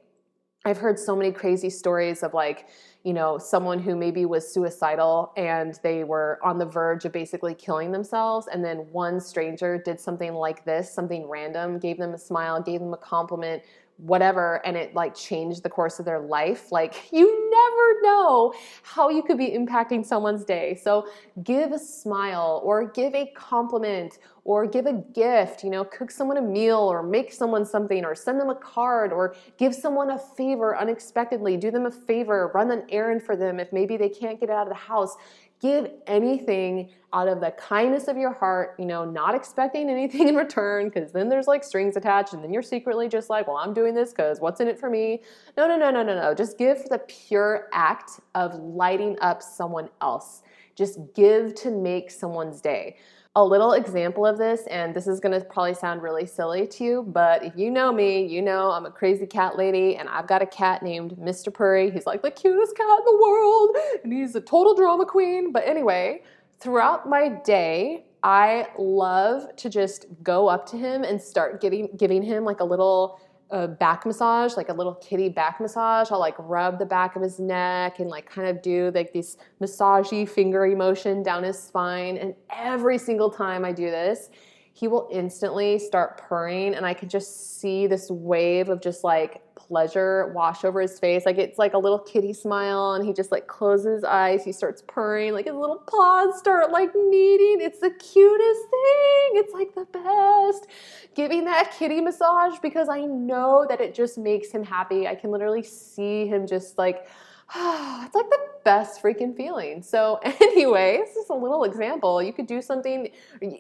[0.64, 2.70] I've heard so many crazy stories of like,
[3.04, 7.54] you know, someone who maybe was suicidal and they were on the verge of basically
[7.54, 8.48] killing themselves.
[8.52, 12.82] And then one stranger did something like this, something random, gave them a smile, gave
[12.82, 13.64] them a compliment,
[14.00, 19.10] whatever and it like changed the course of their life like you never know how
[19.10, 20.80] you could be impacting someone's day.
[20.82, 21.08] So
[21.44, 26.38] give a smile or give a compliment or give a gift you know cook someone
[26.38, 30.18] a meal or make someone something or send them a card or give someone a
[30.18, 34.40] favor unexpectedly do them a favor run an errand for them if maybe they can't
[34.40, 35.18] get out of the house.
[35.62, 40.36] Give anything out of the kindness of your heart, you know, not expecting anything in
[40.36, 43.74] return, because then there's like strings attached, and then you're secretly just like, well, I'm
[43.74, 45.22] doing this because what's in it for me?
[45.58, 46.34] No, no, no, no, no, no.
[46.34, 50.44] Just give for the pure act of lighting up someone else.
[50.76, 52.98] Just give to make someone's day
[53.36, 57.04] a little example of this, and this is gonna probably sound really silly to you,
[57.08, 60.42] but if you know me, you know I'm a crazy cat lady, and I've got
[60.42, 61.54] a cat named Mr.
[61.54, 61.92] Purry.
[61.92, 65.52] He's like the cutest cat in the world, and he's a total drama queen.
[65.52, 66.24] But anyway,
[66.60, 72.22] throughout my day, I love to just go up to him and start giving giving
[72.22, 73.20] him like a little
[73.52, 76.12] a back massage, like a little kitty back massage.
[76.12, 79.38] I'll like rub the back of his neck and like kind of do like this
[79.60, 82.18] massagey fingery motion down his spine.
[82.18, 84.30] And every single time I do this,
[84.74, 89.42] he will instantly start purring and I can just see this wave of just like
[89.70, 91.26] pleasure wash over his face.
[91.26, 94.44] Like it's like a little kitty smile and he just like closes his eyes.
[94.44, 97.62] He starts purring, like his little paws start like kneading.
[97.62, 99.30] It's the cutest thing.
[99.36, 100.68] It's like the best.
[101.16, 105.08] Giving that kitty massage because I know that it just makes him happy.
[105.08, 107.08] I can literally see him just like
[107.56, 109.82] it's like the best freaking feeling.
[109.82, 112.22] So, anyway, this is a little example.
[112.22, 113.10] You could do something,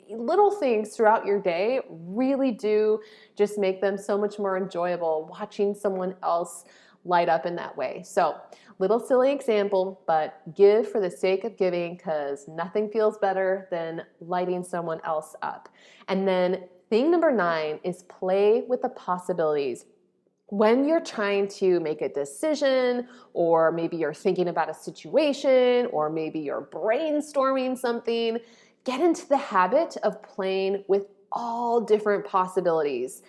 [0.09, 2.99] little things throughout your day really do
[3.35, 6.65] just make them so much more enjoyable watching someone else
[7.03, 8.03] light up in that way.
[8.05, 8.35] So,
[8.77, 14.03] little silly example, but give for the sake of giving because nothing feels better than
[14.21, 15.67] lighting someone else up.
[16.07, 19.85] And then, thing number nine is play with the possibilities
[20.49, 26.09] when you're trying to make a decision, or maybe you're thinking about a situation, or
[26.09, 28.39] maybe you're brainstorming something,
[28.83, 33.21] get into the habit of playing with all different possibilities,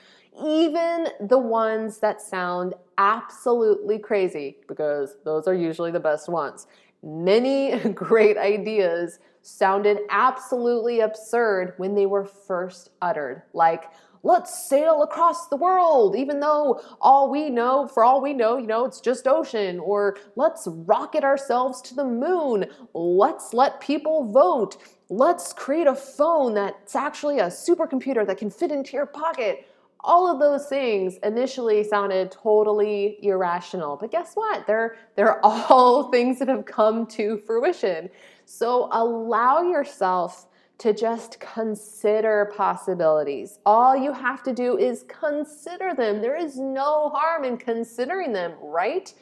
[0.42, 6.66] even the ones that sound absolutely crazy, because those are usually the best ones.
[7.02, 13.84] Many great ideas sounded absolutely absurd when they were first uttered, like,
[14.22, 18.66] let's sail across the world, even though all we know, for all we know, you
[18.66, 24.76] know, it's just ocean, or let's rocket ourselves to the moon, let's let people vote,
[25.08, 29.66] let's create a phone that's actually a supercomputer that can fit into your pocket.
[30.02, 34.66] All of those things initially sounded totally irrational, but guess what?
[34.66, 38.10] They're, they're all things that have come to fruition.
[38.44, 40.46] So allow yourself
[40.80, 43.58] to just consider possibilities.
[43.66, 46.22] All you have to do is consider them.
[46.22, 49.12] There is no harm in considering them, right?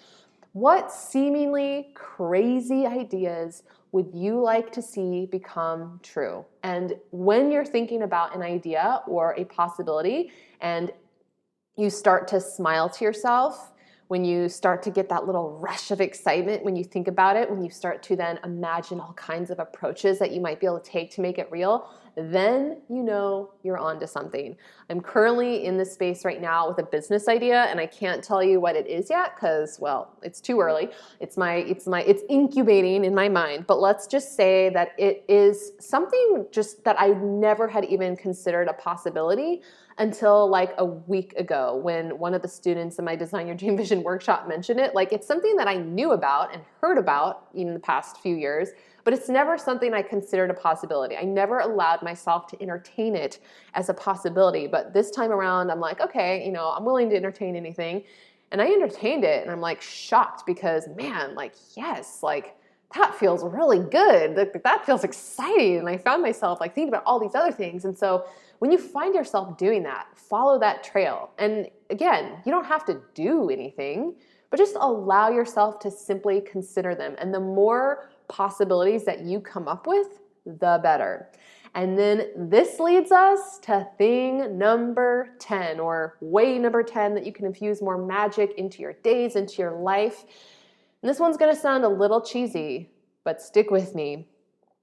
[0.53, 6.45] What seemingly crazy ideas would you like to see become true?
[6.63, 10.31] And when you're thinking about an idea or a possibility
[10.61, 10.93] and
[11.77, 13.73] you start to smile to yourself,
[14.09, 17.49] when you start to get that little rush of excitement when you think about it,
[17.49, 20.81] when you start to then imagine all kinds of approaches that you might be able
[20.81, 24.57] to take to make it real, then you know you're onto something.
[24.91, 28.43] I'm currently in this space right now with a business idea and I can't tell
[28.43, 30.91] you what it is yet cuz well, it's too early.
[31.21, 35.25] It's my it's my it's incubating in my mind, but let's just say that it
[35.29, 39.63] is something just that I never had even considered a possibility
[39.99, 43.77] until like a week ago when one of the students in my Design Your Dream
[43.77, 44.95] Vision workshop mentioned it.
[44.95, 48.71] Like it's something that I knew about and heard about in the past few years,
[49.09, 51.17] but it's never something I considered a possibility.
[51.17, 53.39] I never allowed myself to entertain it
[53.73, 54.67] as a possibility.
[54.67, 58.05] But this time around, I'm like, okay, you know, I'm willing to entertain anything.
[58.53, 62.55] And I entertained it and I'm like shocked because, man, like, yes, like,
[62.97, 64.37] that feels really good.
[64.37, 65.79] That, that feels exciting.
[65.79, 67.87] And I found myself like thinking about all these other things.
[67.87, 68.27] And so
[68.59, 71.31] when you find yourself doing that, follow that trail.
[71.39, 74.17] And again, you don't have to do anything,
[74.51, 77.17] but just allow yourself to simply consider them.
[77.19, 81.29] And the more possibilities that you come up with, the better.
[81.75, 87.33] And then this leads us to thing number 10, or way number 10, that you
[87.33, 90.25] can infuse more magic into your days, into your life.
[91.03, 92.91] And this one's gonna sound a little cheesy,
[93.25, 94.29] but stick with me.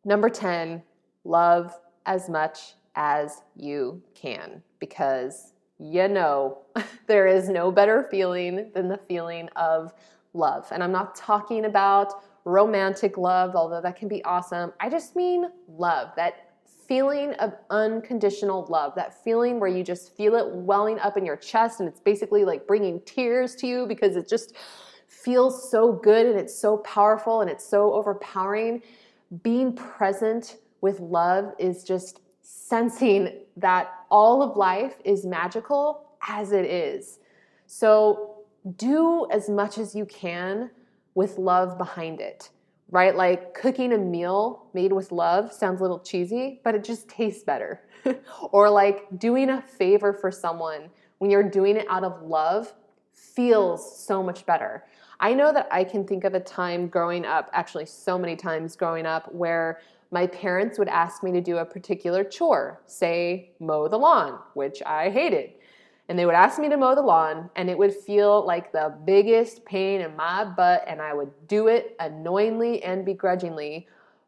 [0.04, 0.84] Number 10,
[1.24, 6.60] love as much as you can because you know
[7.08, 9.94] there is no better feeling than the feeling of
[10.34, 10.68] love.
[10.72, 12.14] And I'm not talking about
[12.46, 14.72] romantic love, although that can be awesome.
[14.80, 16.52] I just mean love, that
[16.88, 21.36] feeling of unconditional love, that feeling where you just feel it welling up in your
[21.36, 24.56] chest and it's basically like bringing tears to you because it just
[25.08, 28.82] feels so good and it's so powerful and it's so overpowering.
[29.42, 36.66] Being present with love is just sensing that all of life is magical as it
[36.66, 37.20] is.
[37.66, 38.36] So
[38.78, 40.70] do as much as you can
[41.16, 42.50] with love behind it,
[42.92, 43.16] right?
[43.16, 47.44] Like cooking a meal made with love sounds a little cheesy, but it just tastes
[47.44, 47.82] better.
[48.52, 52.74] or like doing a favor for someone when you're doing it out of love
[53.14, 54.84] feels so much better.
[55.20, 58.76] I know that I can think of a time growing up, actually, so many times
[58.76, 59.80] growing up, where
[60.12, 64.82] my parents would ask me to do a particular chore, say mow the lawn, which
[64.86, 65.54] I hated.
[66.08, 68.96] And they would ask me to mow the lawn, and it would feel like the
[69.06, 73.88] biggest pain in my butt, and I would do it annoyingly and begrudgingly.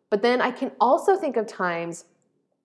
[0.09, 2.05] But then I can also think of times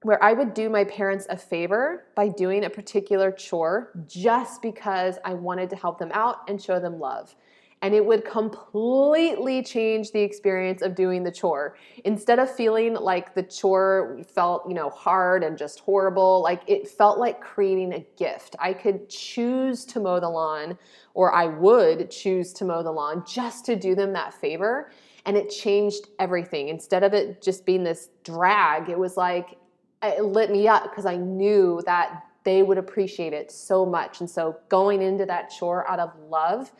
[0.03, 5.19] where I would do my parents a favor by doing a particular chore just because
[5.25, 7.35] I wanted to help them out and show them love
[7.83, 11.77] and it would completely change the experience of doing the chore.
[12.05, 16.89] Instead of feeling like the chore felt, you know, hard and just horrible, like it
[16.89, 18.55] felt like creating a gift.
[18.61, 20.79] I could choose to mow the lawn
[21.15, 24.91] or I would choose to mow the lawn just to do them that favor,
[25.27, 26.69] and it changed everything.
[26.69, 29.59] Instead of it just being this drag, it was like
[30.03, 34.21] it lit me up because I knew that they would appreciate it so much.
[34.21, 36.73] And so going into that chore out of love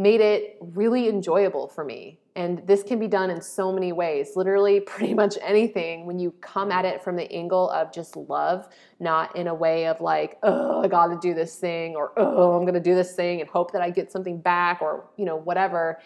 [0.00, 2.18] made it really enjoyable for me.
[2.34, 6.30] And this can be done in so many ways, literally, pretty much anything when you
[6.40, 8.66] come at it from the angle of just love,
[8.98, 12.64] not in a way of like, oh, I gotta do this thing, or oh, I'm
[12.64, 16.00] gonna do this thing and hope that I get something back, or, you know, whatever.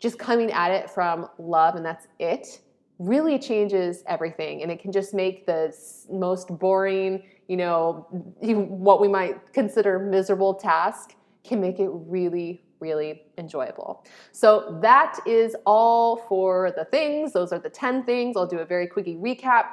[0.00, 2.60] Just coming at it from love and that's it
[2.98, 4.62] really changes everything.
[4.62, 5.76] And it can just make the
[6.10, 8.06] most boring, you know,
[8.40, 11.14] what we might consider miserable task
[11.46, 14.04] can make it really, really enjoyable.
[14.32, 17.32] So that is all for the things.
[17.32, 18.36] Those are the 10 things.
[18.36, 19.66] I'll do a very quickie recap.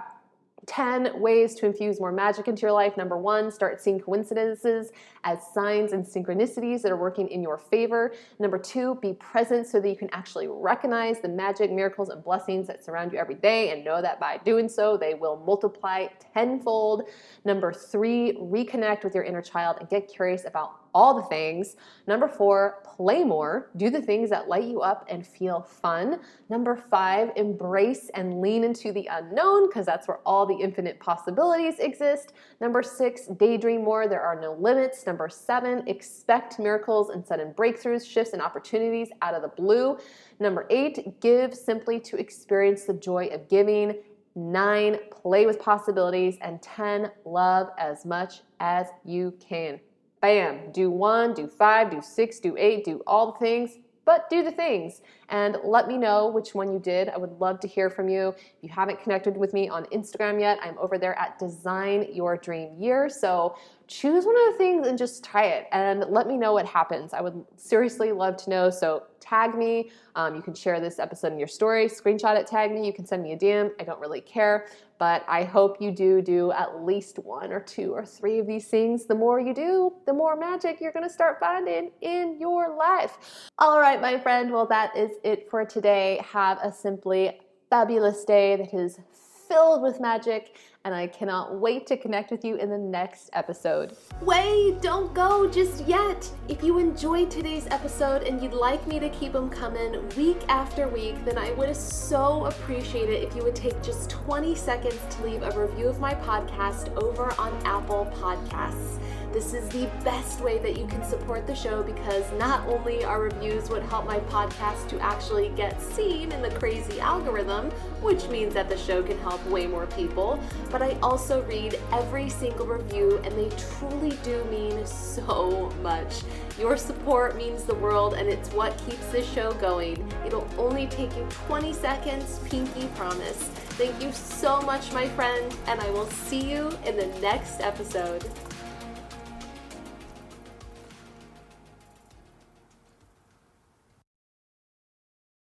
[0.66, 2.96] 10 ways to infuse more magic into your life.
[2.96, 4.92] Number one, start seeing coincidences
[5.24, 8.14] as signs and synchronicities that are working in your favor.
[8.40, 12.68] Number two, be present so that you can actually recognize the magic, miracles, and blessings
[12.68, 17.10] that surround you every day and know that by doing so, they will multiply tenfold.
[17.46, 21.76] Number three, reconnect with your inner child and get curious about all the things.
[22.08, 23.72] Number four, play more.
[23.78, 26.20] Do the things that light you up and feel fun.
[26.50, 31.80] Number five, embrace and lean into the unknown because that's where all the infinite possibilities
[31.80, 32.34] exist.
[32.62, 34.08] Number six, daydream more.
[34.08, 35.06] There are no limits.
[35.06, 39.98] Number seven, expect miracles and sudden breakthroughs, shifts, and opportunities out of the blue.
[40.40, 43.96] Number eight, give simply to experience the joy of giving.
[44.36, 46.38] Nine, play with possibilities.
[46.42, 49.80] And 10, love as much as you can.
[50.24, 50.72] Bam.
[50.72, 53.80] Do one, do five, do six, do eight, do all the things.
[54.06, 57.10] but do the things and let me know which one you did.
[57.10, 58.30] I would love to hear from you.
[58.38, 62.38] If you haven't connected with me on Instagram yet, I'm over there at Design Your
[62.38, 63.10] Dream Year.
[63.10, 63.56] So
[63.88, 67.14] choose one of the things and just try it and let me know what happens.
[67.14, 68.70] I would seriously love to know.
[68.70, 69.92] So tag me.
[70.16, 72.86] Um, you can share this episode in your story, screenshot it, tag me.
[72.86, 73.72] You can send me a DM.
[73.80, 74.68] I don't really care,
[75.00, 78.68] but I hope you do do at least one or two or three of these
[78.68, 79.06] things.
[79.06, 83.18] The more you do, the more magic you're going to start finding in your life.
[83.60, 84.52] All right, my friend.
[84.52, 86.22] Well, that is it for today.
[86.32, 89.00] Have a simply fabulous day that is
[89.48, 93.96] filled with magic and I cannot wait to connect with you in the next episode.
[94.22, 96.30] Wait, don't go just yet.
[96.50, 100.88] If you enjoyed today's episode and you'd like me to keep them coming week after
[100.90, 105.24] week, then I would so appreciate it if you would take just 20 seconds to
[105.24, 109.00] leave a review of my podcast over on Apple Podcasts.
[109.34, 113.20] This is the best way that you can support the show because not only are
[113.20, 118.54] reviews what help my podcast to actually get seen in the crazy algorithm, which means
[118.54, 123.20] that the show can help way more people, but I also read every single review
[123.24, 126.22] and they truly do mean so much.
[126.60, 130.14] Your support means the world and it's what keeps this show going.
[130.28, 133.50] It'll only take you 20 seconds, pinky promise.
[133.80, 138.24] Thank you so much, my friend, and I will see you in the next episode.